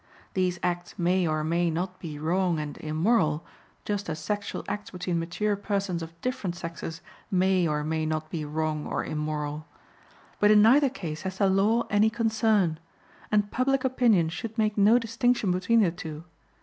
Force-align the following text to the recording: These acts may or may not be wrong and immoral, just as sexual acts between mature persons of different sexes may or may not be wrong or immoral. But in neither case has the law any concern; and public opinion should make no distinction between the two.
These 0.33 0.59
acts 0.63 0.97
may 0.97 1.27
or 1.27 1.43
may 1.43 1.69
not 1.69 1.99
be 1.99 2.17
wrong 2.17 2.57
and 2.59 2.75
immoral, 2.79 3.45
just 3.85 4.09
as 4.09 4.17
sexual 4.17 4.65
acts 4.67 4.89
between 4.89 5.19
mature 5.19 5.55
persons 5.55 6.01
of 6.01 6.19
different 6.21 6.55
sexes 6.55 7.01
may 7.29 7.67
or 7.67 7.83
may 7.83 8.07
not 8.07 8.31
be 8.31 8.43
wrong 8.43 8.87
or 8.87 9.05
immoral. 9.05 9.67
But 10.39 10.49
in 10.49 10.63
neither 10.63 10.89
case 10.89 11.21
has 11.21 11.37
the 11.37 11.47
law 11.47 11.83
any 11.91 12.09
concern; 12.09 12.79
and 13.31 13.51
public 13.51 13.83
opinion 13.83 14.29
should 14.29 14.57
make 14.57 14.75
no 14.75 14.97
distinction 14.97 15.51
between 15.51 15.81
the 15.81 15.91
two. 15.91 16.23